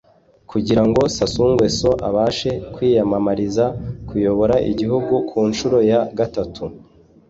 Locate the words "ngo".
0.87-1.01